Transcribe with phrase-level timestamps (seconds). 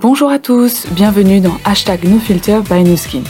[0.00, 3.24] Bonjour à tous, bienvenue dans Hashtag NoFilter by Newskin.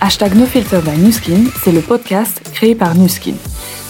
[0.00, 3.34] Hashtag NoFilter by Newskin, c'est le podcast créé par Newskin.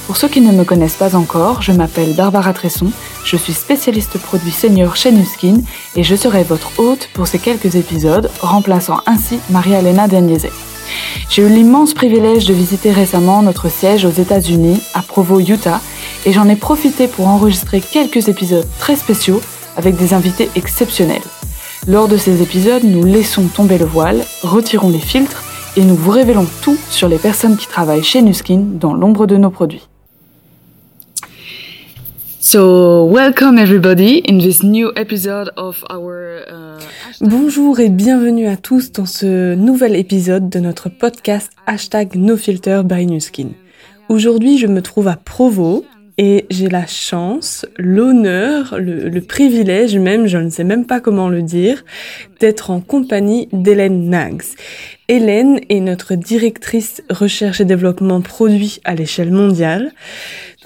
[0.07, 2.93] Pour ceux qui ne me connaissent pas encore, je m'appelle Barbara Tresson,
[3.25, 5.63] je suis spécialiste produit senior chez Newskin
[5.97, 10.49] et je serai votre hôte pour ces quelques épisodes, remplaçant ainsi Maria-Elena Daniese.
[11.31, 15.81] J'ai eu l'immense privilège de visiter récemment notre siège aux États-Unis, à Provo, Utah,
[16.27, 19.41] et j'en ai profité pour enregistrer quelques épisodes très spéciaux
[19.79, 21.23] avec des invités exceptionnels.
[21.89, 25.43] Lors de ces épisodes, nous laissons tomber le voile, retirons les filtres
[25.75, 29.39] et nous vous révélons tout sur les personnes qui travaillent chez Nuskin dans l'ombre de
[29.39, 29.89] nos produits.
[32.41, 36.79] So, welcome everybody in this new episode of our uh,
[37.23, 43.07] Bonjour et bienvenue à tous dans ce nouvel épisode de notre podcast hashtag NoFilter by
[43.07, 43.53] Nuskin.
[44.11, 45.87] Aujourd'hui, je me trouve à Provo,
[46.19, 51.43] et j'ai la chance, l'honneur, le, privilège même, je ne sais même pas comment le
[51.43, 51.85] dire,
[52.41, 54.43] d'être en compagnie d'Hélène Nags.
[55.07, 59.93] Hélène est notre directrice recherche et développement produit à l'échelle mondiale.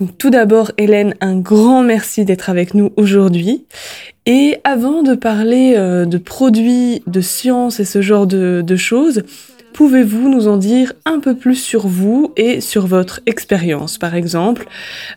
[0.00, 3.66] Donc tout d'abord, Hélène, un grand merci d'être avec nous aujourd'hui.
[4.24, 9.22] Et avant de parler euh, de produits, de sciences et ce genre de, de choses,
[9.72, 14.66] Pouvez-vous nous en dire un peu plus sur vous et sur votre expérience, par exemple,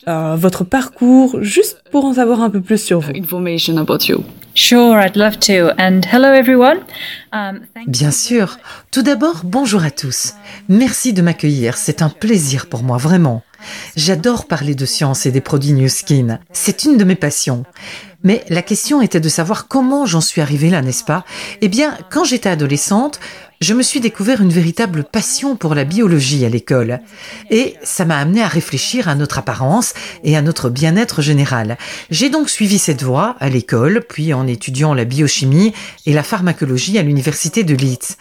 [0.07, 3.11] euh, votre parcours, juste pour en savoir un peu plus sur vous.
[3.15, 4.23] Information about you.
[4.53, 5.71] Sure, I'd love to.
[5.77, 6.77] And hello everyone.
[7.33, 8.57] Um, Bien sûr.
[8.91, 10.33] Tout d'abord, bonjour à tous.
[10.69, 11.75] Merci de m'accueillir.
[11.75, 13.43] C'est un plaisir pour moi, vraiment.
[13.97, 16.39] J'adore parler de science et des produits New Skin.
[16.53, 17.65] C'est une de mes passions.
[18.23, 21.25] Mais la question était de savoir comment j'en suis arrivée là, n'est-ce pas?
[21.61, 23.19] Eh bien, quand j'étais adolescente,
[23.65, 26.99] je me suis découvert une véritable passion pour la biologie à l'école.
[27.49, 31.79] Et ça m'a amené à réfléchir à notre apparence et à notre bien-être général.
[32.11, 35.73] J'ai donc suivi cette voie à l'école, puis en étudiant la biochimie
[36.05, 38.17] et la pharmacologie à l'université de Leeds.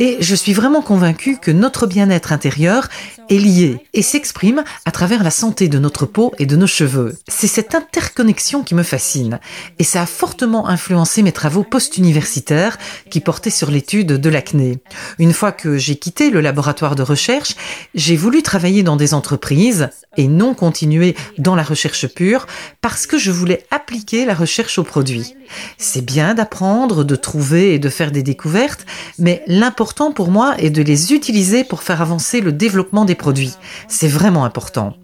[0.00, 2.88] Et je suis vraiment convaincue que notre bien-être intérieur
[3.30, 7.16] est lié et s'exprime à travers la santé de notre peau et de nos cheveux.
[7.28, 9.38] C'est cette interconnexion qui me fascine
[9.78, 12.78] et ça a fortement influencé mes travaux post-universitaires
[13.10, 14.80] qui portaient sur l'étude de l'acné.
[15.18, 17.54] Une fois que j'ai quitté le laboratoire de recherche,
[17.94, 22.46] j'ai voulu travailler dans des entreprises et non continuer dans la recherche pure
[22.80, 25.34] parce que je voulais appliquer la recherche aux produits.
[25.76, 28.84] C'est bien d'apprendre, de trouver et de faire des découvertes,
[29.18, 33.54] mais l'important pour moi est de les utiliser pour faire avancer le développement des produits.
[33.88, 34.94] C'est vraiment important.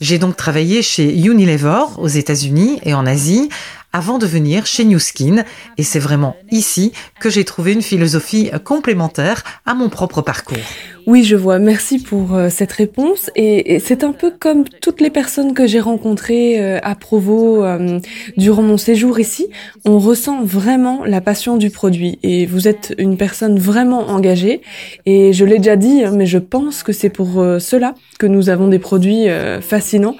[0.00, 3.48] J'ai donc travaillé chez Unilever aux États-Unis et en Asie
[3.92, 5.44] avant de venir chez New Skin
[5.78, 10.58] et c'est vraiment ici que j'ai trouvé une philosophie complémentaire à mon propre parcours.
[11.06, 11.60] Oui, je vois.
[11.60, 13.30] Merci pour euh, cette réponse.
[13.36, 18.00] Et, c'est un peu comme toutes les personnes que j'ai rencontrées euh, à Provo euh,
[18.36, 19.46] durant mon séjour ici.
[19.84, 22.18] On ressent vraiment la passion du produit.
[22.24, 24.62] Et vous êtes une personne vraiment engagée.
[25.06, 28.48] Et je l'ai déjà dit, hein, mais je pense que c'est pour cela que nous
[28.48, 29.26] avons des produits
[29.60, 30.16] fascinants.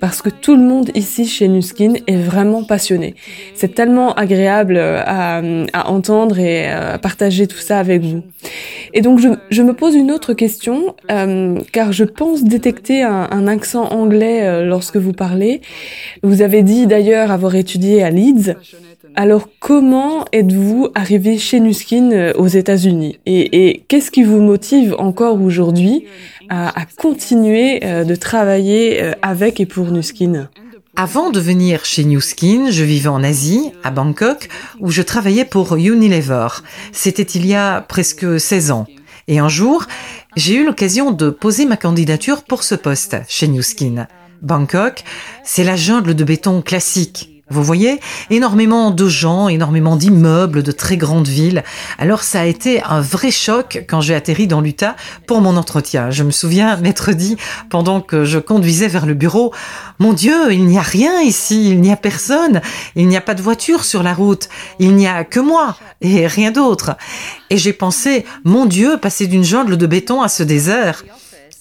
[0.00, 3.14] Parce que tout le monde ici chez Nuskin est vraiment passionné.
[3.54, 5.42] C'est tellement agréable à,
[5.84, 8.22] entendre et à partager tout ça avec vous.
[8.94, 13.46] Et donc je, je me pose une autre question, euh, car je pense détecter un,
[13.46, 15.60] accent anglais euh, lorsque vous parlez.
[16.22, 18.54] Vous avez dit d'ailleurs avoir étudié à Leeds.
[19.16, 23.18] Alors comment êtes-vous arrivé chez Nuskin euh, aux États-Unis?
[23.26, 26.04] Et, qu'est-ce qui vous motive encore aujourd'hui
[26.48, 30.48] à, continuer de travailler avec et pour Nuskin?
[30.96, 34.48] Avant de venir chez Nuskin, je vivais en Asie, à Bangkok,
[34.80, 36.48] où je travaillais pour Unilever.
[36.92, 38.86] C'était il y a presque 16 ans.
[39.30, 39.86] Et un jour,
[40.34, 44.08] j'ai eu l'occasion de poser ma candidature pour ce poste chez Newskin.
[44.42, 45.04] Bangkok,
[45.44, 47.39] c'est la jungle de béton classique.
[47.50, 47.98] Vous voyez,
[48.30, 51.64] énormément de gens, énormément d'immeubles, de très grandes villes.
[51.98, 54.94] Alors ça a été un vrai choc quand j'ai atterri dans l'Utah
[55.26, 56.10] pour mon entretien.
[56.10, 57.36] Je me souviens m'être dit,
[57.68, 59.52] pendant que je conduisais vers le bureau,
[59.98, 62.60] mon Dieu, il n'y a rien ici, il n'y a personne,
[62.94, 66.28] il n'y a pas de voiture sur la route, il n'y a que moi et
[66.28, 66.96] rien d'autre.
[67.50, 71.04] Et j'ai pensé, mon Dieu, passer d'une jungle de béton à ce désert.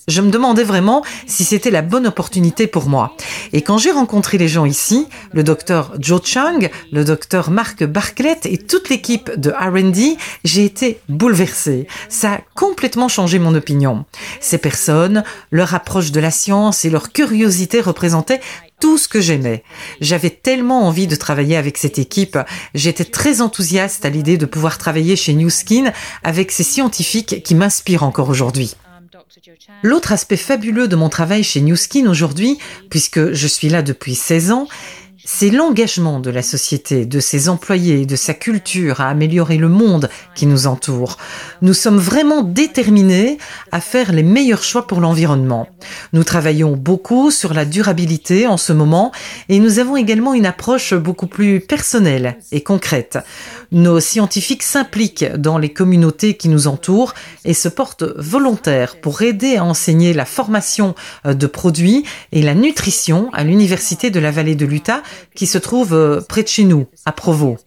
[0.07, 3.15] Je me demandais vraiment si c'était la bonne opportunité pour moi.
[3.53, 8.45] Et quand j'ai rencontré les gens ici, le docteur Joe Chang, le docteur Marc Barclett
[8.45, 11.87] et toute l'équipe de R&D, j'ai été bouleversée.
[12.09, 14.05] Ça a complètement changé mon opinion.
[14.39, 18.41] Ces personnes, leur approche de la science et leur curiosité représentaient
[18.79, 19.63] tout ce que j'aimais.
[20.01, 22.39] J'avais tellement envie de travailler avec cette équipe.
[22.73, 25.91] J'étais très enthousiaste à l'idée de pouvoir travailler chez New Skin
[26.23, 28.75] avec ces scientifiques qui m'inspirent encore aujourd'hui.
[29.83, 32.57] L'autre aspect fabuleux de mon travail chez New Skin aujourd'hui,
[32.89, 34.67] puisque je suis là depuis 16 ans,
[35.25, 40.09] C'est l'engagement de la société, de ses employés, de sa culture à améliorer le monde
[40.33, 41.17] qui nous entoure.
[41.61, 43.37] Nous sommes vraiment déterminés
[43.73, 45.67] à faire les meilleurs choix pour l'environnement.
[46.13, 49.11] Nous travaillons beaucoup sur la durabilité en ce moment
[49.49, 53.19] et nous avons également une approche beaucoup plus personnelle et concrète.
[53.71, 57.13] Nos scientifiques s'impliquent dans les communautés qui nous entourent
[57.43, 60.95] et se portent volontaires pour aider à enseigner la formation
[61.25, 65.03] de produits et la nutrition à l'Université de la Vallée de l'Utah
[65.35, 67.57] qui se trouve euh, près de chez nous, à Provo.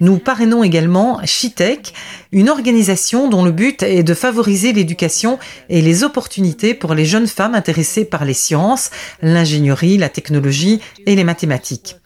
[0.00, 1.92] Nous parrainons également Chitech,
[2.32, 5.38] une organisation dont le but est de favoriser l'éducation
[5.68, 8.90] et les opportunités pour les jeunes femmes intéressées par les sciences,
[9.22, 11.96] l'ingénierie, la technologie et les mathématiques.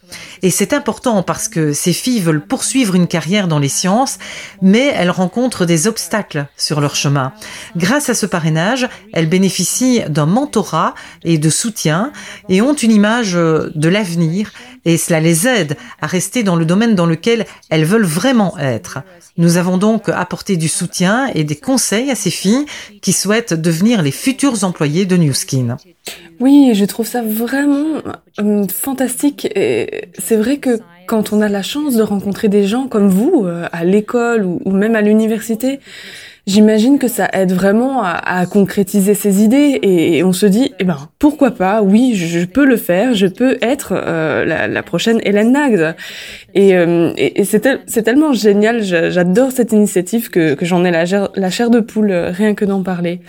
[0.43, 4.19] Et c'est important parce que ces filles veulent poursuivre une carrière dans les sciences,
[4.63, 7.33] mais elles rencontrent des obstacles sur leur chemin.
[7.77, 10.95] Grâce à ce parrainage, elles bénéficient d'un mentorat
[11.25, 12.13] et de soutien
[12.49, 14.53] et ont une image de l'avenir
[14.85, 19.01] et cela les aide à rester dans le domaine dans lequel elles veulent vraiment être.
[19.37, 22.67] Nous avons donc apporté du soutien et des conseils à ces filles
[23.01, 25.77] qui souhaitent devenir les futurs employés de New Skin.
[26.41, 28.03] Oui, je trouve ça vraiment
[28.41, 29.47] euh, fantastique.
[29.55, 33.45] Et c'est vrai que quand on a la chance de rencontrer des gens comme vous,
[33.45, 35.81] euh, à l'école ou, même à l'université,
[36.51, 41.09] j'imagine que ça aide vraiment à, concrétiser ses idées et, on se dit, eh ben
[41.19, 43.15] pourquoi pas Oui, je, peux le faire.
[43.15, 45.95] Je peux être euh, la, prochaine Hélène Nags.
[46.55, 48.83] Et, et, c'est tellement génial.
[48.83, 51.05] J'adore cette initiative que, j'en ai la,
[51.35, 53.21] la chair de poule rien que d'en parler.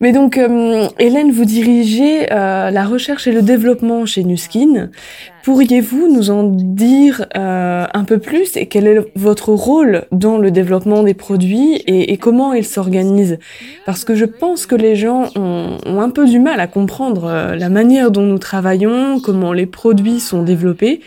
[0.00, 4.90] Mais donc, euh, Hélène, vous dirigez euh, la recherche et le développement chez Nuskin.
[5.46, 10.50] Pourriez-vous nous en dire euh, un peu plus et quel est votre rôle dans le
[10.50, 13.38] développement des produits et, et comment ils s'organisent?
[13.84, 17.54] Parce que je pense que les gens ont, ont, un peu du mal à comprendre
[17.56, 21.00] la manière dont nous travaillons, comment les produits sont développés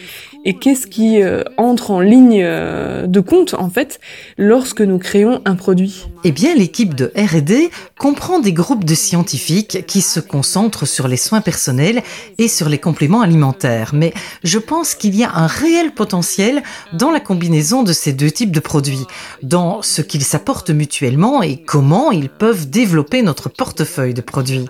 [0.46, 4.00] et qu'est-ce qui euh, entre en ligne euh, de compte en fait
[4.38, 9.86] lorsque nous créons un produit Eh bien, l'équipe de R&D comprend des groupes de scientifiques
[9.86, 12.02] qui se concentrent sur les soins personnels
[12.38, 13.92] et sur les compléments alimentaires.
[13.94, 18.32] Mais je pense qu'il y a un réel potentiel dans la combinaison de ces deux
[18.32, 19.06] types de produits,
[19.44, 24.68] dans ce qu'ils s'apportent mutuellement et comment ils peuvent développer notre portefeuille de produits.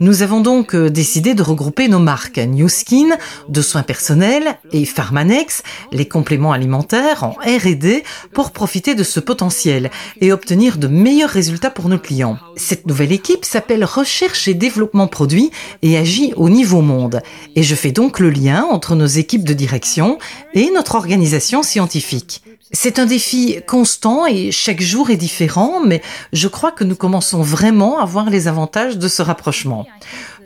[0.00, 3.16] Nous avons donc euh, décidé de regrouper nos marques New Skin
[3.48, 5.62] de soins personnels et Pharmanex,
[5.92, 9.90] les compléments alimentaires en R&D pour profiter de ce potentiel
[10.20, 12.38] et obtenir de meilleurs résultats pour nos clients.
[12.56, 15.50] Cette nouvelle équipe s'appelle Recherche et Développement Produits
[15.82, 17.20] et agit au niveau monde.
[17.56, 20.18] Et je fais donc le lien nos équipes de direction
[20.52, 22.42] et notre organisation scientifique.
[22.72, 26.02] C'est un défi constant et chaque jour est différent, mais
[26.32, 29.86] je crois que nous commençons vraiment à voir les avantages de ce rapprochement.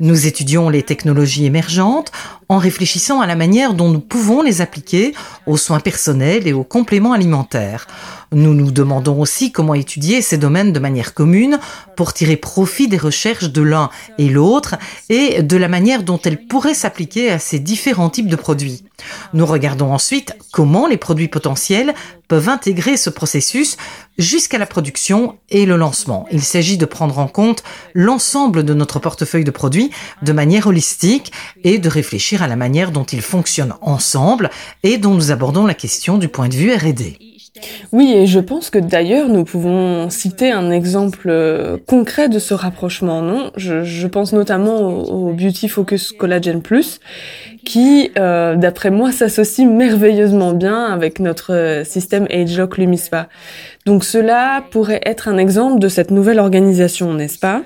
[0.01, 2.13] Nous étudions les technologies émergentes
[2.49, 5.13] en réfléchissant à la manière dont nous pouvons les appliquer
[5.47, 7.87] aux soins personnels et aux compléments alimentaires.
[8.31, 11.59] Nous nous demandons aussi comment étudier ces domaines de manière commune
[11.97, 14.77] pour tirer profit des recherches de l'un et l'autre
[15.09, 18.85] et de la manière dont elles pourraient s'appliquer à ces différents types de produits.
[19.33, 21.95] Nous regardons ensuite comment les produits potentiels
[22.29, 23.79] peuvent intégrer ce processus
[24.19, 26.27] jusqu'à la production et le lancement.
[26.31, 27.63] Il s'agit de prendre en compte
[27.95, 29.88] l'ensemble de notre portefeuille de produits
[30.23, 31.33] de manière holistique
[31.65, 34.51] et de réfléchir à la manière dont ils fonctionnent ensemble
[34.83, 37.19] et dont nous abordons la question du point de vue R&D.
[37.93, 42.55] Oui, et je pense que d'ailleurs nous pouvons citer un exemple euh, concret de ce
[42.55, 43.51] rapprochement, non?
[43.57, 47.01] Je, pense notamment au, Beauty Focus Collagen Plus,
[47.65, 53.29] qui, euh, d'après moi, s'associe merveilleusement bien avec notre euh, système AgeLock Lumispa.
[53.89, 57.63] Donc cela pourrait être un exemple de cette nouvelle organisation, n'est-ce pas?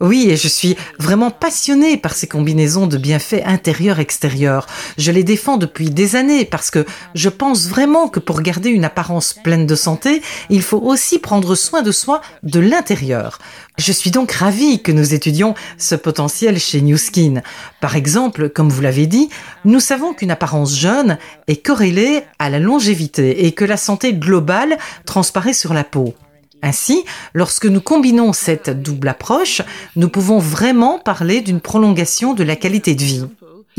[0.00, 4.66] Oui, et je suis vraiment passionnée par ces combinaisons de bienfaits intérieurs-extérieurs.
[4.96, 8.86] Je les défends depuis des années parce que je pense vraiment que pour garder une
[8.86, 13.38] apparence pleine de santé, il faut aussi prendre soin de soi de l'intérieur.
[13.76, 17.42] Je suis donc ravie que nous étudions ce potentiel chez New Skin.
[17.82, 19.28] Par exemple, comme vous l'avez dit,
[19.66, 24.78] nous savons qu'une apparence jeune est corrélée à la longévité et que la santé globale
[25.04, 26.14] transparaît la peau.
[26.62, 27.04] Ainsi,
[27.34, 29.62] lorsque nous combinons cette double approche,
[29.94, 33.24] nous pouvons vraiment parler d'une prolongation de la qualité de vie.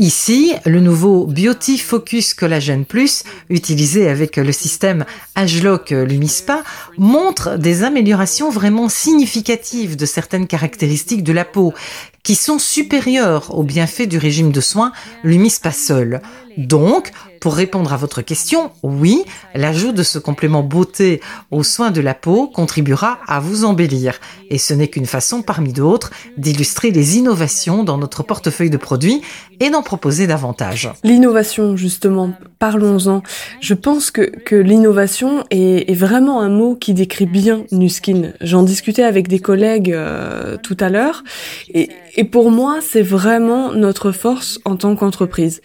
[0.00, 5.04] Ici, le nouveau Beauty Focus Collagen Plus, utilisé avec le système
[5.34, 6.62] Agelock Lumispa,
[6.98, 11.74] montre des améliorations vraiment significatives de certaines caractéristiques de la peau,
[12.22, 14.92] qui sont supérieures aux bienfaits du régime de soins
[15.24, 16.20] Lumispa seul.
[16.58, 19.22] Donc, pour répondre à votre question, oui,
[19.54, 24.18] l'ajout de ce complément beauté aux soins de la peau contribuera à vous embellir.
[24.50, 29.22] Et ce n'est qu'une façon parmi d'autres d'illustrer les innovations dans notre portefeuille de produits
[29.60, 30.90] et d'en proposer davantage.
[31.04, 33.22] L'innovation, justement, parlons-en.
[33.60, 38.32] Je pense que, que l'innovation est, vraiment un mot qui décrit bien Nuskin.
[38.40, 41.24] J'en discutais avec des collègues euh, tout à l'heure
[41.72, 41.90] et,
[42.24, 45.60] pour moi, c'est vraiment notre force en tant qu'entreprise.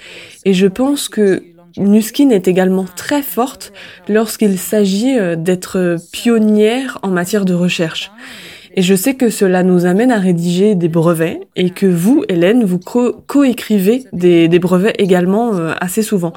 [0.46, 0.68] Et je
[1.10, 1.44] que
[1.78, 3.74] Nuskin est également très forte
[4.08, 8.12] lorsqu'il s'agit euh, d'être pionnière en matière de recherche.
[8.76, 12.64] Et je sais que cela nous amène à rédiger des brevets et que vous, Hélène,
[12.64, 16.34] vous co-écrivez des, des, brevets également euh, assez souvent.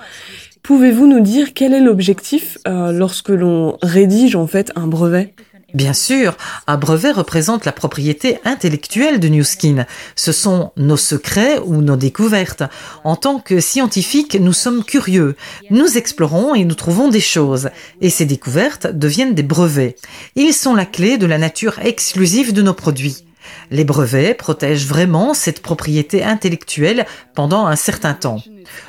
[0.62, 5.34] Pouvez-vous nous dire quel est l'objectif euh, lorsque l'on rédige en fait un brevet?
[5.76, 9.84] Bien sûr, un brevet représente la propriété intellectuelle de Newskin.
[10.14, 12.62] Ce sont nos secrets ou nos découvertes.
[13.04, 15.36] En tant que scientifiques, nous sommes curieux.
[15.68, 17.68] Nous explorons et nous trouvons des choses.
[18.00, 19.96] Et ces découvertes deviennent des brevets.
[20.34, 23.26] Ils sont la clé de la nature exclusive de nos produits.
[23.70, 27.04] Les brevets protègent vraiment cette propriété intellectuelle
[27.34, 28.40] pendant un certain temps.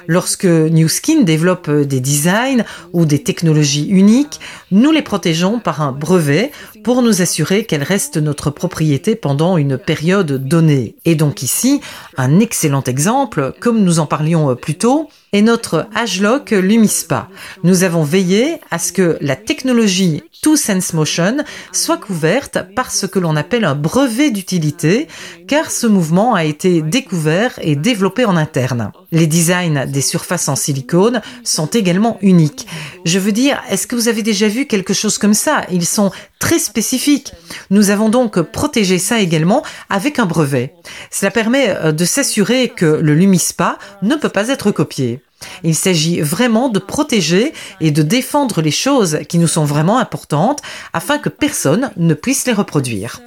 [0.07, 4.39] Lorsque New Skin développe des designs ou des technologies uniques,
[4.71, 6.51] nous les protégeons par un brevet
[6.83, 10.95] pour nous assurer qu'elles restent notre propriété pendant une période donnée.
[11.05, 11.81] Et donc ici,
[12.17, 17.27] un excellent exemple, comme nous en parlions plus tôt, est notre Agelock Lumispa.
[17.63, 21.37] Nous avons veillé à ce que la technologie Two Sense Motion
[21.71, 25.07] soit couverte par ce que l'on appelle un brevet d'utilité,
[25.47, 28.91] car ce mouvement a été découvert et développé en interne.
[29.11, 32.67] Les designs des surfaces en silicone sont également uniques.
[33.05, 35.61] Je veux dire, est-ce que vous avez déjà vu quelque chose comme ça?
[35.71, 37.33] Ils sont très spécifiques.
[37.69, 40.73] Nous avons donc protégé ça également avec un brevet.
[41.11, 45.21] Cela permet euh, de s'assurer que le Lumispa ne peut pas être copié.
[45.63, 50.61] Il s'agit vraiment de protéger et de défendre les choses qui nous sont vraiment importantes
[50.93, 53.21] afin que personne ne puisse les reproduire.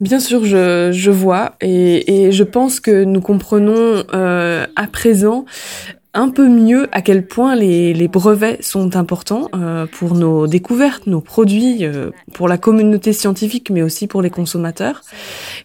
[0.00, 5.44] Bien sûr, je, je vois et, et, je pense que nous comprenons euh, à présent
[6.14, 11.20] un peu mieux à quel point les, brevets sont importants euh, pour nos découvertes, nos
[11.20, 15.02] produits, euh, pour la communauté scientifique, mais aussi pour les consommateurs.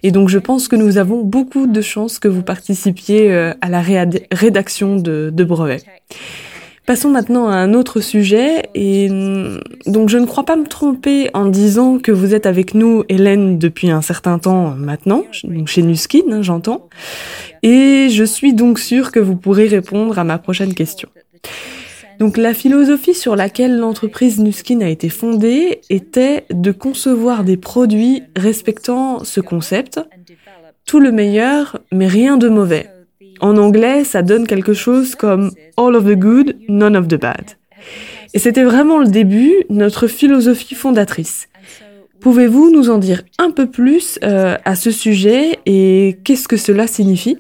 [0.01, 3.81] Et donc je pense que nous avons beaucoup de chances que vous participiez à la
[4.31, 5.85] rédaction de, de brevets.
[6.85, 8.63] Passons maintenant à un autre sujet.
[8.75, 12.73] Et mm, donc, je ne crois pas me tromper en disant que vous êtes avec
[12.73, 16.89] nous, Hélène, depuis un certain temps maintenant, donc chez Nuskin, hein, j'entends.
[17.61, 21.07] Et je suis donc sûre que vous pourrez répondre à ma prochaine question.
[22.19, 28.23] Donc la philosophie sur laquelle l'entreprise Nuskin a été fondée était de concevoir des produits
[28.35, 29.99] respectant ce concept,
[30.85, 32.89] tout le meilleur mais rien de mauvais.
[33.39, 37.43] En anglais, ça donne quelque chose comme All of the good, none of the bad.
[38.33, 41.49] Et c'était vraiment le début, notre philosophie fondatrice.
[42.19, 46.87] Pouvez-vous nous en dire un peu plus euh, à ce sujet et qu'est-ce que cela
[46.87, 47.37] signifie?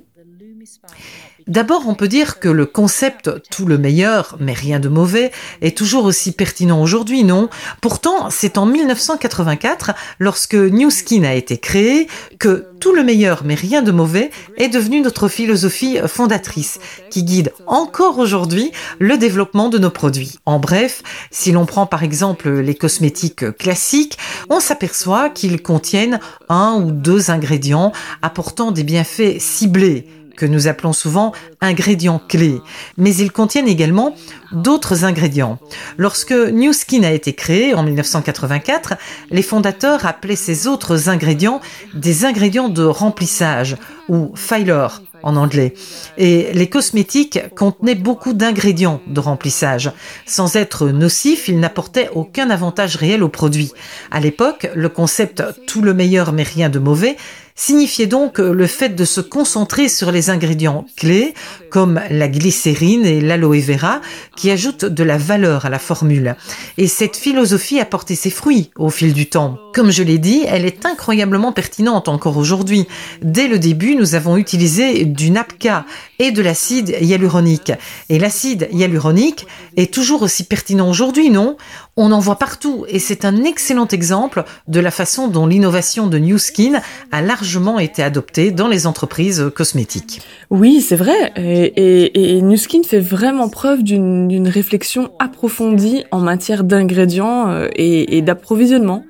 [1.47, 5.31] D'abord, on peut dire que le concept tout le meilleur, mais rien de mauvais,
[5.61, 7.49] est toujours aussi pertinent aujourd'hui, non?
[7.81, 12.07] Pourtant, c'est en 1984, lorsque New Skin a été créé,
[12.39, 17.53] que tout le meilleur, mais rien de mauvais, est devenu notre philosophie fondatrice, qui guide
[17.67, 20.39] encore aujourd'hui le développement de nos produits.
[20.45, 24.17] En bref, si l'on prend par exemple les cosmétiques classiques,
[24.49, 26.19] on s'aperçoit qu'ils contiennent
[26.49, 30.07] un ou deux ingrédients apportant des bienfaits ciblés
[30.37, 32.61] que nous appelons souvent ingrédients clés,
[32.97, 34.15] mais ils contiennent également
[34.51, 35.59] d'autres ingrédients.
[35.97, 38.93] Lorsque New Skin a été créé en 1984,
[39.31, 41.61] les fondateurs appelaient ces autres ingrédients
[41.93, 43.77] des ingrédients de remplissage
[44.09, 44.87] ou filer
[45.23, 45.73] en anglais.
[46.17, 49.91] Et les cosmétiques contenaient beaucoup d'ingrédients de remplissage.
[50.25, 53.71] Sans être nocifs, ils n'apportaient aucun avantage réel au produit.
[54.11, 57.15] À l'époque, le concept tout le meilleur mais rien de mauvais
[57.55, 61.33] signifiait donc le fait de se concentrer sur les ingrédients clés
[61.69, 64.01] comme la glycérine et l'aloe vera
[64.35, 66.35] qui ajoutent de la valeur à la formule.
[66.77, 69.57] Et cette philosophie a porté ses fruits au fil du temps.
[69.73, 72.87] Comme je l'ai dit, elle est incroyablement pertinente encore aujourd'hui.
[73.21, 75.85] Dès le début, nous avons utilisé du NAPCA
[76.19, 77.71] et de l'acide hyaluronique.
[78.09, 81.57] Et l'acide hyaluronique est toujours aussi pertinent aujourd'hui, non?
[81.95, 86.17] On en voit partout et c'est un excellent exemple de la façon dont l'innovation de
[86.17, 86.81] New Skin
[87.11, 87.42] a largement
[87.79, 90.21] été adoptée dans les entreprises cosmétiques.
[90.49, 91.31] Oui, c'est vrai.
[91.35, 98.21] Et, et, New Skin fait vraiment preuve d'une réflexion approfondie en matière d'ingrédients euh, et,
[98.21, 99.05] d'approvisionnement.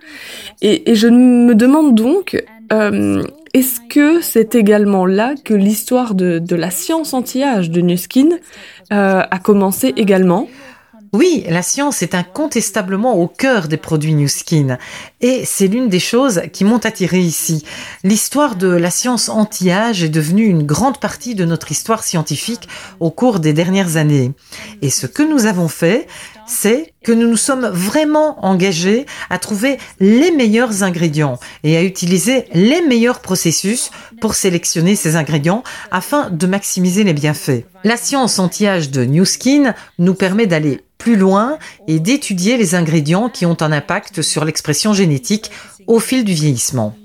[0.62, 3.24] Et, je me demande donc, euh,
[3.54, 8.30] est-ce que c'est également là que l'histoire de, de la science anti-âge de Nuskin
[8.92, 10.48] euh, a commencé également?
[11.14, 14.80] Oui, la science est incontestablement au cœur des produits New Skin
[15.22, 17.64] et c'est l'une des choses qui m'ont attiré ici.
[18.04, 22.68] L'histoire de la science anti-âge est devenue une grande partie de notre histoire scientifique
[23.00, 24.32] au cours des dernières années.
[24.82, 26.08] Et ce que nous avons fait,
[26.48, 32.46] c'est que nous nous sommes vraiment engagés à trouver les meilleurs ingrédients et à utiliser
[32.54, 37.66] les meilleurs processus pour sélectionner ces ingrédients afin de maximiser les bienfaits.
[37.84, 41.58] La science anti-âge de New Skin nous permet d'aller plus loin
[41.88, 45.52] et d'étudier les ingrédients qui ont un impact sur l'expression génétique
[45.88, 46.96] au fil du vieillissement.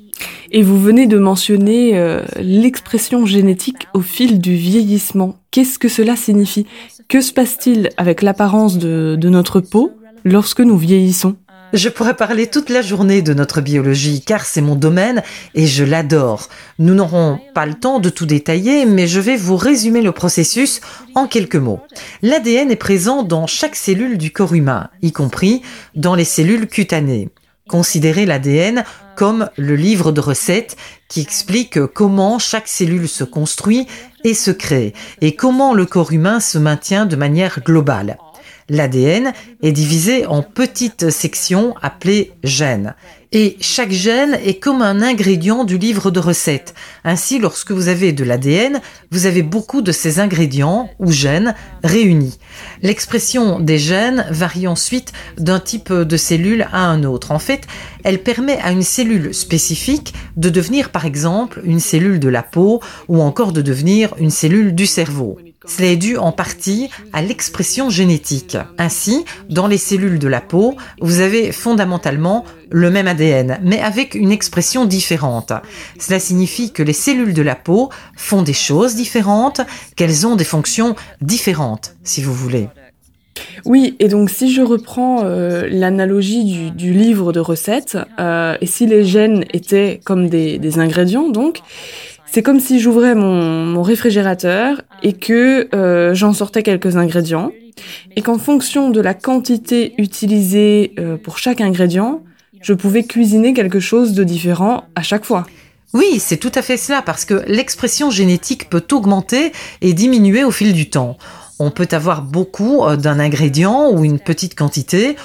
[0.51, 5.37] Et vous venez de mentionner euh, l'expression génétique au fil du vieillissement.
[5.51, 6.67] Qu'est-ce que cela signifie?
[7.09, 9.93] Que se passe-t-il avec l'apparence de, de notre peau
[10.25, 11.37] lorsque nous vieillissons?
[11.75, 15.23] Je pourrais parler toute la journée de notre biologie, car c'est mon domaine
[15.55, 16.49] et je l'adore.
[16.79, 20.81] Nous n'aurons pas le temps de tout détailler, mais je vais vous résumer le processus
[21.15, 21.81] en quelques mots.
[22.23, 25.61] L'ADN est présent dans chaque cellule du corps humain, y compris
[25.95, 27.29] dans les cellules cutanées.
[27.69, 28.85] Considérez l'ADN
[29.17, 30.77] comme le livre de recettes
[31.09, 33.87] qui explique comment chaque cellule se construit
[34.25, 38.19] et se crée, et comment le corps humain se maintient de manière globale.
[38.71, 39.33] L'ADN
[39.63, 42.95] est divisé en petites sections appelées gènes.
[43.33, 46.75] Et chaque gène est comme un ingrédient du livre de recettes.
[47.05, 52.39] Ainsi, lorsque vous avez de l'ADN, vous avez beaucoup de ces ingrédients ou gènes réunis.
[52.83, 57.33] L'expression des gènes varie ensuite d'un type de cellule à un autre.
[57.33, 57.67] En fait,
[58.05, 62.83] elle permet à une cellule spécifique de devenir par exemple une cellule de la peau
[63.09, 65.39] ou encore de devenir une cellule du cerveau.
[65.69, 68.57] Cela est dû en partie à l'expression génétique.
[68.79, 74.15] Ainsi, dans les cellules de la peau, vous avez fondamentalement le même ADN, mais avec
[74.15, 75.53] une expression différente.
[76.01, 79.61] Cela signifie que les cellules de la peau font des choses différentes,
[79.95, 82.69] qu'elles ont des fonctions différentes, si vous voulez.
[83.65, 88.87] Oui, et donc si je reprends euh, l'analogie du, livre de recettes, euh, et si
[88.87, 91.61] les gènes étaient comme des, des ingrédients, donc,
[92.31, 97.53] c'est comme si j'ouvrais mon, réfrigérateur et que euh, j'en sortais quelques ingrédients
[98.17, 102.23] et qu'en fonction de la quantité utilisée euh, pour chaque ingrédient,
[102.61, 105.47] je pouvais cuisiner quelque chose de différent à chaque fois.
[105.95, 110.51] Oui, c'est tout à fait cela, parce que l'expression génétique peut augmenter et diminuer au
[110.51, 111.17] fil du temps.
[111.59, 115.17] On peut avoir beaucoup euh, d'un ingrédient ou une petite quantité,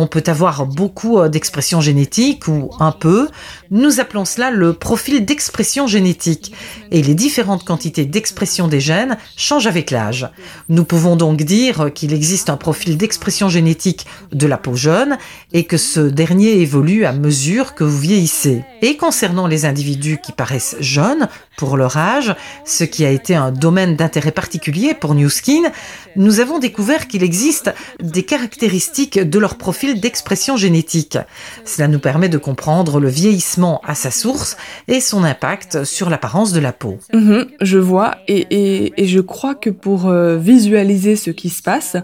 [0.00, 3.28] on peut avoir beaucoup euh, d'expressions génétiques ou un peu.
[3.70, 6.52] Nous appelons cela le profil d'expression génétique.
[6.90, 10.28] Et les différentes quantités d'expression des gènes changent avec l'âge.
[10.68, 15.18] Nous pouvons donc dire qu'il existe un profil d'expression génétique de la peau jeune
[15.52, 18.64] et que ce dernier évolue à mesure que vous vieillissez.
[18.82, 23.50] Et concernant les individus qui paraissent jeunes pour leur âge, ce qui a été un
[23.50, 25.72] domaine d'intérêt particulier pour New Skin,
[26.14, 31.18] nous avons découvert qu'il existe des caractéristiques de leur profil d'expression génétique.
[31.64, 36.52] Cela nous permet de comprendre le vieillissement à sa source et son impact sur l'apparence
[36.52, 36.98] de la peau.
[37.12, 41.96] Mhm, je vois, et, je crois que pour euh, visualiser ce qui se passe,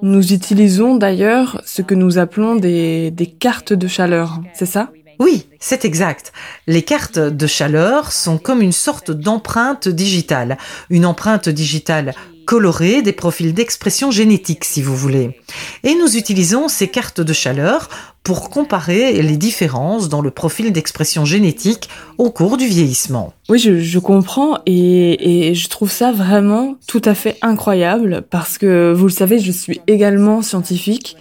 [0.00, 4.90] nous utilisons d'ailleurs ce que nous appelons des, des cartes de chaleur, c'est ça?
[5.18, 6.32] Oui, c'est exact.
[6.66, 10.58] Les cartes de chaleur sont comme une sorte d'empreinte digitale.
[10.90, 12.14] Une empreinte digitale
[12.46, 15.40] colorées des profils d'expression génétique, si vous voulez.
[15.82, 17.88] Et nous utilisons ces cartes de chaleur
[18.22, 23.32] pour comparer les différences dans le profil d'expression génétique au cours du vieillissement.
[23.48, 29.04] Oui, je, comprends et, je trouve ça vraiment tout à fait incroyable parce que, vous
[29.04, 31.16] le savez, je suis également scientifique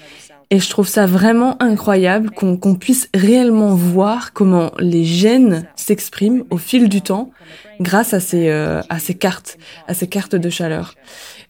[0.49, 6.57] et je trouve ça vraiment incroyable qu'on puisse réellement voir comment les gènes s'expriment au
[6.57, 7.31] fil du temps
[7.79, 10.95] grâce à ces, euh, à ces cartes, à ces cartes de chaleur.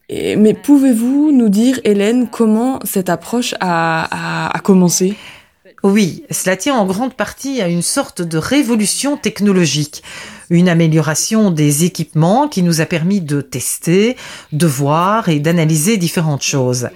[0.09, 5.15] Mais pouvez-vous nous dire, Hélène, comment cette approche a, a, a commencé?
[5.83, 10.03] Oui, cela tient en grande partie à une sorte de révolution technologique,
[10.49, 14.15] une amélioration des équipements qui nous a permis de tester,
[14.51, 16.89] de voir et d'analyser différentes choses.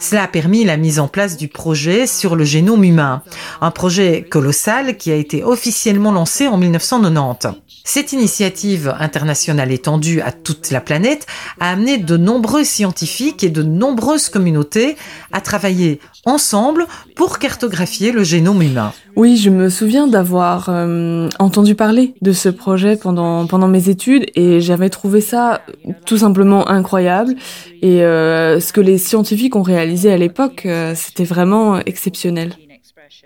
[0.00, 3.22] Cela a permis la mise en place du projet sur le génome humain,
[3.60, 7.60] un projet colossal qui a été officiellement lancé en 1990.
[7.84, 11.26] Cette initiative internationale étendue à toute la planète
[11.60, 14.96] a amené de nombreux scientifiques et de nombreuses communautés
[15.32, 16.86] à travailler ensemble
[17.16, 18.92] pour cartographier le génome humain.
[19.16, 24.60] Oui, je me souviens d'avoir euh, entendu parler de ce projet pendant mes études et
[24.60, 25.62] j'avais trouvé ça
[26.06, 27.34] tout simplement incroyable
[27.82, 32.54] et euh, ce que les scientifiques ont réalisé à l'époque, euh, c'était vraiment exceptionnel.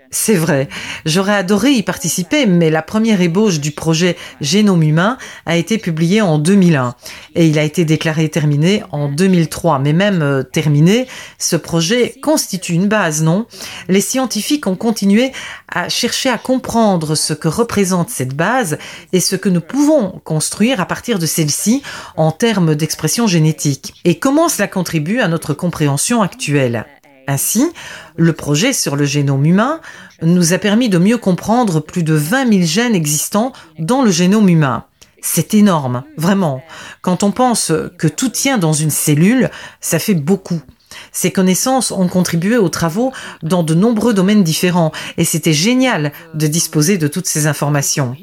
[0.09, 0.67] C'est vrai,
[1.05, 6.21] j'aurais adoré y participer, mais la première ébauche du projet Génome humain a été publiée
[6.21, 6.95] en 2001
[7.35, 9.79] et il a été déclaré terminé en 2003.
[9.79, 13.45] Mais même euh, terminé, ce projet constitue une base, non?
[13.87, 15.31] Les scientifiques ont continué
[15.67, 18.77] à chercher à comprendre ce que représente cette base
[19.13, 21.83] et ce que nous pouvons construire à partir de celle-ci
[22.15, 26.85] en termes d'expression génétique et comment cela contribue à notre compréhension actuelle?
[27.27, 27.65] Ainsi,
[28.15, 29.81] le projet sur le génome humain
[30.21, 34.49] nous a permis de mieux comprendre plus de 20 000 gènes existants dans le génome
[34.49, 34.85] humain.
[35.21, 36.61] C'est énorme, vraiment.
[37.01, 39.49] Quand on pense que tout tient dans une cellule,
[39.81, 40.61] ça fait beaucoup.
[41.11, 43.11] Ces connaissances ont contribué aux travaux
[43.41, 48.15] dans de nombreux domaines différents et c'était génial de disposer de toutes ces informations.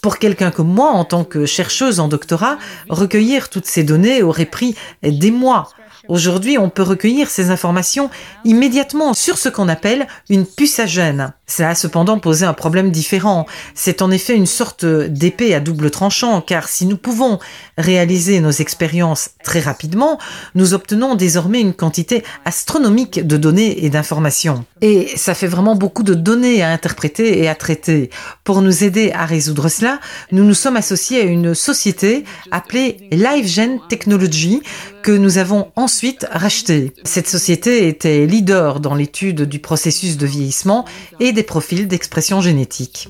[0.00, 2.56] Pour quelqu'un comme moi, en tant que chercheuse en doctorat,
[2.88, 5.70] recueillir toutes ces données aurait pris des mois.
[6.08, 8.10] Aujourd'hui, on peut recueillir ces informations
[8.44, 11.32] immédiatement sur ce qu'on appelle une puce à gènes.
[11.48, 13.46] Cela a cependant posé un problème différent.
[13.74, 17.40] C'est en effet une sorte d'épée à double tranchant, car si nous pouvons
[17.76, 20.18] réaliser nos expériences très rapidement,
[20.54, 24.64] nous obtenons désormais une quantité astronomique de données et d'informations.
[24.82, 28.10] Et ça fait vraiment beaucoup de données à interpréter et à traiter.
[28.44, 30.00] Pour nous aider à résoudre cela,
[30.32, 34.62] nous nous sommes associés à une société appelée LiveGen Technology
[35.02, 36.92] que nous avons ensuite rachetée.
[37.04, 40.84] Cette société était leader dans l'étude du processus de vieillissement
[41.18, 43.08] et profils d'expression génétique.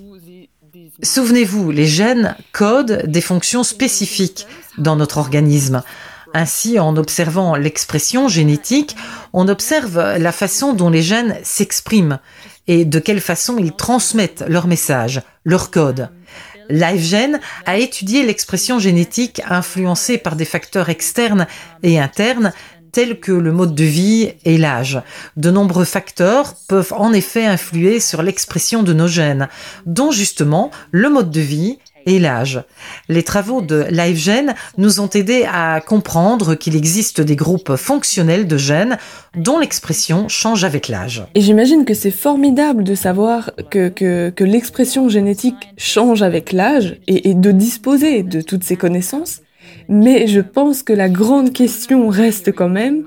[1.03, 4.47] Souvenez-vous, les gènes codent des fonctions spécifiques
[4.79, 5.83] dans notre organisme.
[6.35, 8.97] Ainsi, en observant l'expression génétique,
[9.33, 12.19] on observe la façon dont les gènes s'expriment
[12.67, 16.11] et de quelle façon ils transmettent leur message, leur code.
[16.69, 21.47] LiveGen a étudié l'expression génétique influencée par des facteurs externes
[21.83, 22.53] et internes
[22.93, 25.01] tels que le mode de vie et l'âge.
[25.37, 29.49] De nombreux facteurs peuvent en effet influer sur l'expression de nos gènes,
[29.87, 32.63] dont justement le mode de vie et l'âge.
[33.09, 38.57] Les travaux de LiveGen nous ont aidés à comprendre qu'il existe des groupes fonctionnels de
[38.57, 38.99] gènes
[39.37, 41.25] dont l'expression change avec l'âge.
[41.35, 46.99] Et j'imagine que c'est formidable de savoir que, que, que l'expression génétique change avec l'âge
[47.07, 49.41] et, et de disposer de toutes ces connaissances.
[49.89, 53.05] Mais je pense que la grande question reste quand même,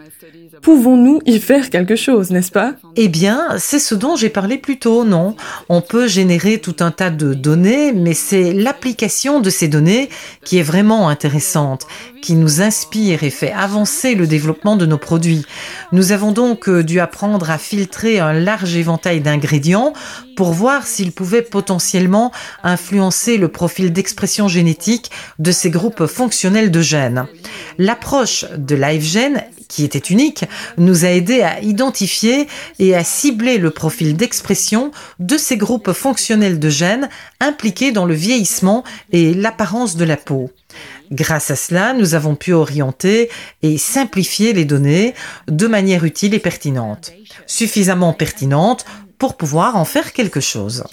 [0.62, 2.76] Pouvons-nous y faire quelque chose, n'est-ce pas?
[2.96, 5.36] Eh bien, c'est ce dont j'ai parlé plus tôt, non
[5.70, 10.10] On peut générer tout un tas de données, mais c'est l'application de ces données
[10.46, 11.88] qui est vraiment intéressante,
[12.22, 15.46] qui nous inspire et fait avancer le développement de nos produits.
[15.94, 19.94] Nous avons donc euh, dû apprendre à filtrer un large éventail d'ingrédients
[20.36, 22.32] pour voir s'ils pouvaient potentiellement
[22.64, 27.26] influencer le profil d'expression génétique de ces groupes fonctionnels de gènes.
[27.80, 30.44] L'approche de LiveGen qui était unique,
[30.78, 36.60] nous a aidé à identifier et à cibler le profil d'expression de ces groupes fonctionnels
[36.60, 40.52] de gènes impliqués dans le vieillissement et l'apparence de la peau.
[41.10, 43.30] Grâce à cela, nous avons pu orienter
[43.64, 45.14] et simplifier les données
[45.48, 47.14] de manière utile et pertinente,
[47.48, 48.86] suffisamment pertinente
[49.18, 50.84] pour pouvoir en faire quelque chose.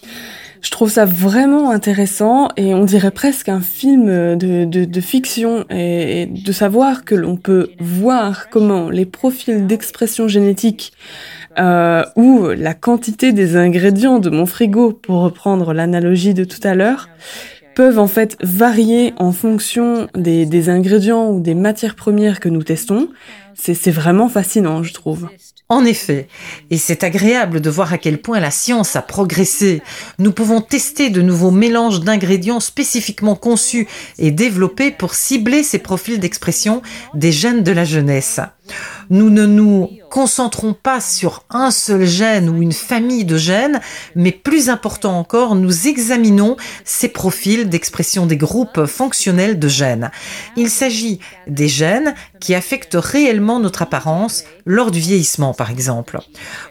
[0.61, 5.65] Je trouve ça vraiment intéressant et on dirait presque un film de, de, de fiction
[5.71, 10.93] et, de savoir que l'on peut voir comment les profils d'expression génétique
[11.59, 16.75] euh, ou la quantité des ingrédients de mon frigo, pour reprendre l'analogie de tout à
[16.75, 17.09] l'heure,
[17.75, 22.63] peuvent en fait varier en fonction des, des ingrédients ou des matières premières que nous
[22.63, 23.09] testons.
[23.55, 25.29] C'est vraiment fascinant, je trouve.
[25.71, 26.29] En effet,
[26.71, 29.83] et c'est agréable de voir à quel point la science a progressé.
[30.19, 33.87] Nous pouvons tester de nouveaux mélanges d'ingrédients spécifiquement conçus
[34.19, 36.81] et développés pour cibler ces profils d'expression
[37.13, 38.41] des gènes de la jeunesse.
[39.11, 43.81] Nous ne nous concentrons pas sur un seul gène ou une famille de gènes,
[44.15, 50.11] mais plus important encore, nous examinons ces profils d'expression des groupes fonctionnels de gènes.
[50.57, 56.21] Il s'agit des gènes qui affectent réellement notre apparence lors du vieillissement, par exemple.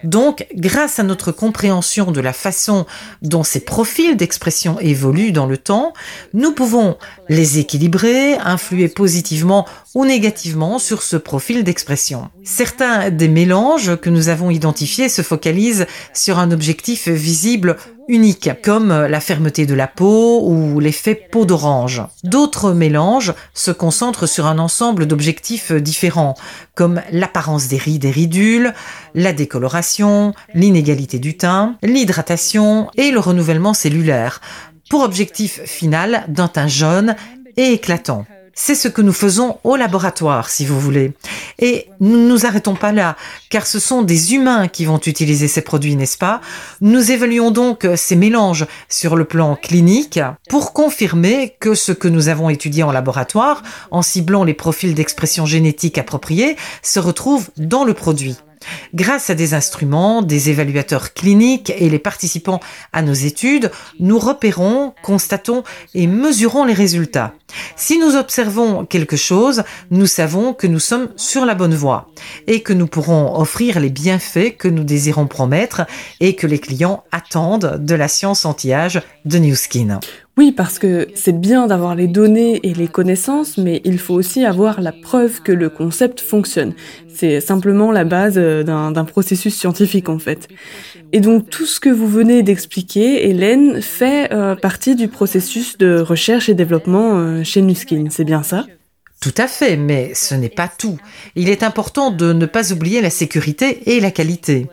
[0.03, 2.85] Donc, grâce à notre compréhension de la façon
[3.23, 5.93] dont ces profils d'expression évoluent dans le temps,
[6.35, 12.29] nous pouvons les équilibrer, influer positivement ou négativement sur ce profil d'expression.
[12.43, 18.89] Certains des mélanges que nous avons identifiés se focalisent sur un objectif visible unique, comme
[18.89, 22.03] la fermeté de la peau ou l'effet peau d'orange.
[22.23, 26.35] D'autres mélanges se concentrent sur un ensemble d'objectifs différents,
[26.75, 28.73] comme l'apparence des et ridules,
[29.15, 34.41] la décoloration, l'inégalité du teint, l'hydratation et le renouvellement cellulaire,
[34.89, 37.15] pour objectif final d'un teint jaune
[37.55, 38.25] et éclatant.
[38.59, 41.13] C'est ce que nous faisons au laboratoire, si vous voulez.
[41.59, 43.15] Et nous ne nous arrêtons pas là,
[43.51, 46.41] car ce sont des humains qui vont utiliser ces produits, n'est-ce pas?
[46.81, 52.29] Nous évaluons donc ces mélanges sur le plan clinique pour confirmer que ce que nous
[52.29, 57.93] avons étudié en laboratoire, en ciblant les profils d'expression génétique appropriés, se retrouve dans le
[57.93, 58.37] produit.
[58.93, 62.59] Grâce à des instruments, des évaluateurs cliniques et les participants
[62.93, 67.33] à nos études, nous repérons, constatons et mesurons les résultats.
[67.75, 72.09] Si nous observons quelque chose, nous savons que nous sommes sur la bonne voie
[72.47, 75.85] et que nous pourrons offrir les bienfaits que nous désirons promettre
[76.19, 79.99] et que les clients attendent de la science anti-âge de New Skin.
[80.37, 84.45] Oui, parce que c'est bien d'avoir les données et les connaissances, mais il faut aussi
[84.45, 86.73] avoir la preuve que le concept fonctionne.
[87.07, 90.47] C'est simplement la base euh, d'un processus scientifique en fait.
[91.11, 95.99] Et donc tout ce que vous venez d'expliquer, Hélène, fait euh, partie du processus de
[95.99, 98.67] recherche et développement euh, chez Nuskin, c'est bien ça?
[99.19, 100.99] Tout à fait, mais ce n'est pas tout.
[101.35, 104.67] Il est important de ne pas oublier la sécurité et la qualité.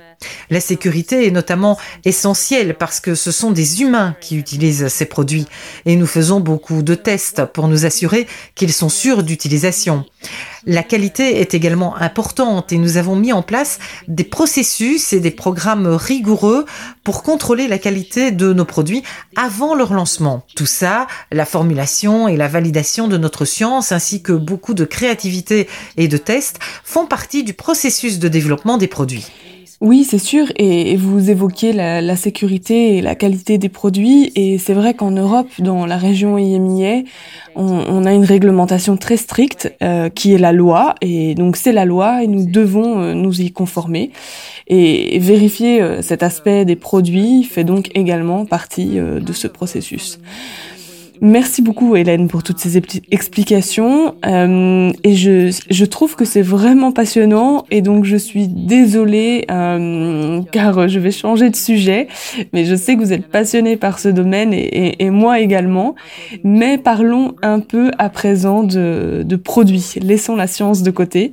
[0.50, 5.46] La sécurité est notamment essentielle parce que ce sont des humains qui utilisent ces produits
[5.87, 10.04] et nous faisons beaucoup de tests pour nous assurer qu'ils sont sûrs d'utilisation.
[10.66, 15.31] La qualité est également importante et nous avons mis en place des processus et des
[15.31, 16.64] programmes rigoureux
[17.03, 19.03] pour contrôler la qualité de nos produits
[19.37, 20.46] avant leur lancement.
[20.57, 25.68] Tout ça, la formulation et la validation de notre science ainsi que beaucoup de créativité
[25.96, 29.27] et de tests font partie du processus de développement des produits.
[29.85, 30.47] Oui, c'est sûr.
[30.57, 34.33] Et, vous évoquiez la, sécurité et la qualité des produits.
[34.35, 37.03] Et c'est vrai qu'en Europe, dans la région IMIA,
[37.55, 40.94] on, a une réglementation très stricte euh, qui est la loi.
[41.03, 44.11] Et donc c'est la loi et nous devons euh, nous y conformer.
[44.68, 50.18] Et, vérifier euh, cet aspect des produits fait donc également partie de ce processus.
[51.20, 52.77] Merci beaucoup Hélène pour toutes ces
[53.11, 54.14] explications.
[54.27, 60.42] Euh, et je, je trouve que c'est vraiment passionnant et donc je suis désolée euh,
[60.53, 62.09] car je vais changer de sujet
[62.53, 65.94] mais je sais que vous êtes passionné par ce domaine et, et, moi également.
[66.42, 69.94] Mais parlons un peu à présent de, de produits.
[70.00, 71.33] Laissons la science de côté.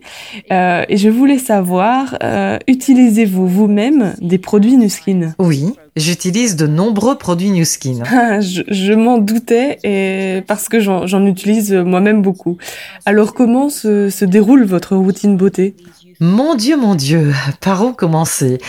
[0.51, 5.33] Euh, et je voulais savoir euh, utilisez-vous vous-même des produits Nuskin?
[5.39, 8.03] Oui j'utilise de nombreux produits New Skin.
[8.41, 12.57] je, je m'en doutais et parce que j'en utilise moi-même beaucoup.
[13.05, 15.75] Alors comment se, se déroule votre routine beauté?
[16.23, 18.59] Mon Dieu, mon Dieu, par où commencer?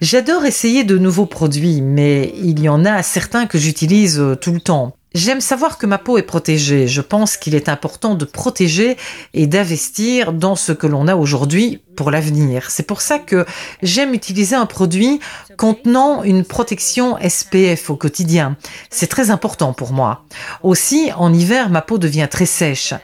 [0.00, 4.52] J'adore essayer de nouveaux produits, mais il y en a certains que j'utilise euh, tout
[4.52, 4.94] le temps.
[5.12, 6.86] J'aime savoir que ma peau est protégée.
[6.86, 8.96] Je pense qu'il est important de protéger
[9.34, 12.70] et d'investir dans ce que l'on a aujourd'hui pour l'avenir.
[12.70, 13.44] C'est pour ça que
[13.82, 15.18] j'aime utiliser un produit
[15.56, 18.56] contenant une protection SPF au quotidien.
[18.88, 20.24] C'est très important pour moi.
[20.62, 22.94] Aussi, en hiver, ma peau devient très sèche.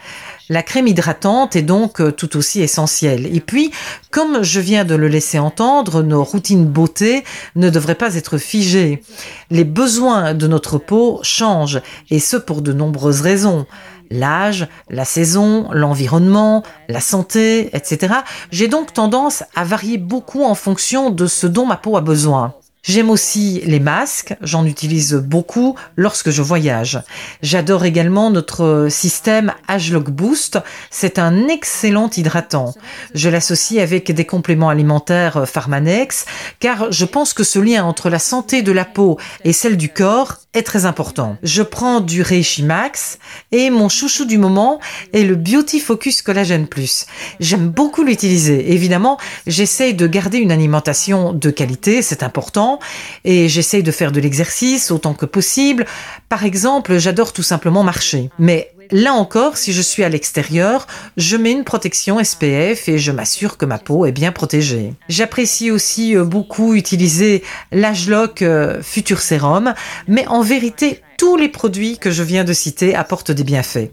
[0.48, 3.26] La crème hydratante est donc euh, tout aussi essentielle.
[3.35, 3.72] Et puis,
[4.11, 7.24] comme je viens de le laisser entendre, nos routines beauté
[7.56, 9.02] ne devraient pas être figées.
[9.50, 11.80] Les besoins de notre peau changent,
[12.11, 13.66] et ce pour de nombreuses raisons
[14.11, 18.14] l'âge, la saison, l'environnement, la santé, etc.
[18.52, 22.54] J'ai donc tendance à varier beaucoup en fonction de ce dont ma peau a besoin.
[22.87, 27.03] J'aime aussi les masques, j'en utilise beaucoup lorsque je voyage.
[27.42, 30.61] J'adore également notre système Agelock Boost,
[30.92, 32.75] c'est un excellent hydratant.
[33.12, 36.27] Je l'associe avec des compléments alimentaires Pharmanex
[36.61, 39.88] car je pense que ce lien entre la santé de la peau et celle du
[39.88, 41.37] corps est très important.
[41.42, 43.19] Je prends du Reishi Max
[43.53, 44.81] et mon chouchou du moment
[45.12, 47.07] est le Beauty Focus Collagen Plus.
[47.40, 48.73] J'aime beaucoup l'utiliser.
[48.73, 52.79] Évidemment, j'essaye de garder une alimentation de qualité, c'est important
[53.25, 55.85] et j'essaye de faire de l'exercice autant que possible.
[56.29, 58.31] Par exemple, j'adore tout simplement marcher.
[58.38, 63.12] Mais Là encore, si je suis à l'extérieur, je mets une protection SPF et je
[63.12, 64.94] m'assure que ma peau est bien protégée.
[65.09, 69.75] J'apprécie aussi euh, beaucoup utiliser l'Agelock euh, Future Serum,
[70.09, 73.90] mais en vérité, tous les produits que je viens de citer apportent des bienfaits.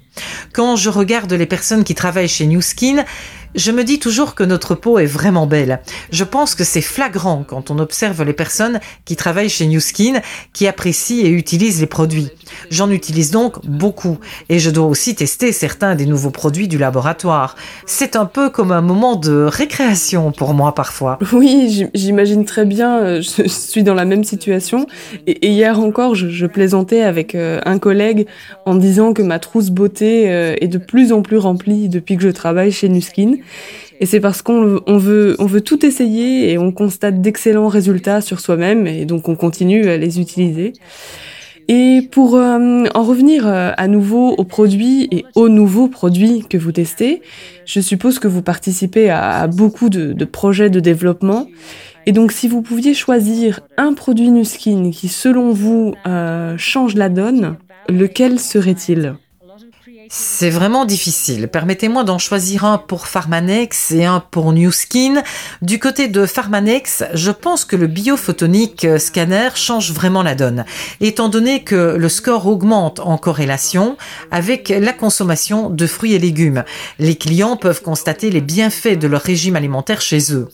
[0.53, 3.05] Quand je regarde les personnes qui travaillent chez New Skin,
[3.55, 5.79] je me dis toujours que notre peau est vraiment belle.
[6.11, 10.21] Je pense que c'est flagrant quand on observe les personnes qui travaillent chez New Skin,
[10.53, 12.29] qui apprécient et utilisent les produits.
[12.71, 14.17] J'en utilise donc beaucoup
[14.49, 17.55] et je dois aussi tester certains des nouveaux produits du laboratoire.
[17.85, 21.19] C'est un peu comme un moment de récréation pour moi parfois.
[21.31, 24.87] Oui, j'imagine très bien, euh, je suis dans la même situation.
[25.27, 27.01] Et hier encore, je, plaisantais
[27.35, 28.27] euh, un collègue
[28.65, 32.23] en disant que ma trousse beauté euh, est de plus en plus remplie depuis que
[32.23, 33.35] je travaille chez Nuskin.
[33.99, 38.39] Et c'est parce qu'on veut, on veut tout essayer et on constate d'excellents résultats sur
[38.39, 40.73] soi-même et donc on continue à les utiliser.
[41.69, 46.73] Et pour euh, en revenir à nouveau aux produits et aux nouveaux produits que vous
[46.73, 47.21] testez,
[47.65, 51.47] je suppose que vous participez à, beaucoup de, projets de développement.
[52.05, 57.09] Et donc si vous pouviez choisir un produit Nuskin qui selon vous euh, change la
[57.09, 59.15] donne, lequel serait-il?
[60.09, 61.47] C'est vraiment difficile.
[61.47, 65.23] Permettez-moi d'en choisir un pour Pharmanex et un pour New Skin.
[65.61, 70.65] Du côté de Pharmanex, je pense que le biophotonique scanner change vraiment la donne,
[71.01, 73.97] étant donné que le score augmente en corrélation
[74.31, 76.63] avec la consommation de fruits et légumes.
[76.99, 80.49] Les clients peuvent constater les bienfaits de leur régime alimentaire chez eux.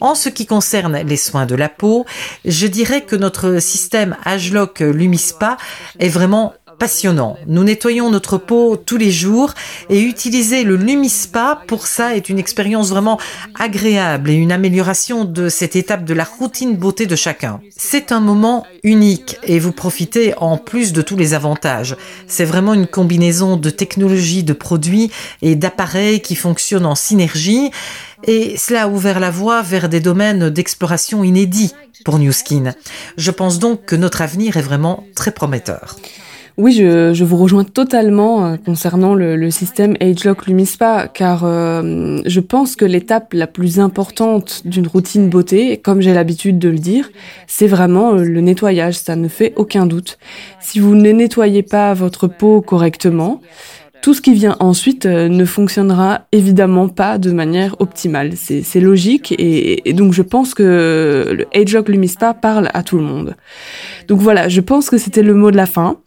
[0.00, 2.04] En ce qui concerne les soins de la peau,
[2.44, 5.56] je dirais que notre système Agelock Lumispa
[5.98, 7.36] est vraiment passionnant.
[7.46, 9.54] Nous nettoyons notre peau tous les jours
[9.88, 13.20] et utiliser le Lumispa pour ça est une expérience vraiment
[13.56, 17.60] agréable et une amélioration de cette étape de la routine beauté de chacun.
[17.76, 21.96] C'est un moment unique et vous profitez en plus de tous les avantages.
[22.26, 27.70] C'est vraiment une combinaison de technologies, de produits et d'appareils qui fonctionnent en synergie
[28.24, 32.74] et cela a ouvert la voie vers des domaines d'exploration inédits pour New Skin.
[33.16, 35.94] Je pense donc que notre avenir est vraiment très prometteur.
[36.58, 42.20] Oui, je, je, vous rejoins totalement euh, concernant le, le, système AgeLock Lumispa, car euh,
[42.26, 46.78] je pense que l'étape la plus importante d'une routine beauté, comme j'ai l'habitude de le
[46.78, 47.10] dire,
[47.46, 50.18] c'est vraiment euh, le nettoyage, ça ne fait aucun doute.
[50.60, 53.40] Si vous ne nettoyez pas votre peau correctement,
[54.02, 58.32] tout ce qui vient ensuite ne fonctionnera évidemment pas de manière optimale.
[58.36, 63.04] C'est logique et, et, donc je pense que le AgeLock Lumispa parle à tout le
[63.04, 63.36] monde.
[64.08, 65.98] Donc voilà, je pense que c'était le mot de la fin.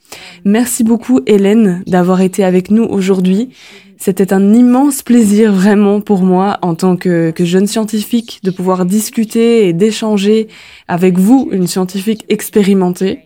[0.44, 3.50] Merci beaucoup Hélène d'avoir été avec nous aujourd'hui.
[3.98, 9.68] C'était un immense plaisir vraiment pour moi en tant que, jeune scientifique de pouvoir discuter
[9.68, 10.48] et d'échanger
[10.88, 13.20] avec vous, une scientifique expérimentée.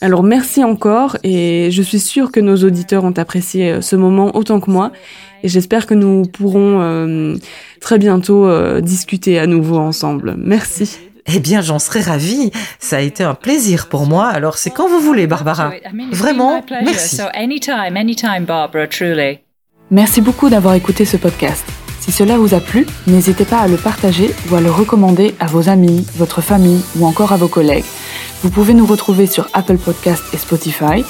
[0.00, 4.36] Alors merci encore et je suis sûre que nos auditeurs ont apprécié euh, ce moment
[4.36, 4.92] autant que moi
[5.42, 7.36] et j'espère que nous pourrons euh,
[7.80, 10.34] très bientôt euh, discuter à nouveau ensemble.
[10.36, 10.98] Merci.
[11.26, 12.50] Eh bien, j'en serais ravie.
[12.78, 14.26] Ça a été un plaisir pour moi.
[14.26, 15.72] Alors, c'est quand vous voulez, Barbara.
[16.12, 17.16] Vraiment, merci.
[19.90, 21.64] Merci beaucoup d'avoir écouté ce podcast.
[22.00, 25.46] Si cela vous a plu, n'hésitez pas à le partager ou à le recommander à
[25.46, 27.84] vos amis, votre famille ou encore à vos collègues.
[28.42, 31.02] Vous pouvez nous retrouver sur Apple Podcast et Spotify.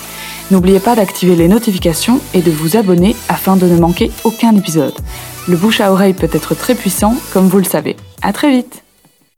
[0.53, 4.95] N'oubliez pas d'activer les notifications et de vous abonner afin de ne manquer aucun épisode.
[5.49, 7.97] Le bouche à oreille peut être très puissant, comme vous le savez.
[8.23, 8.84] À très vite!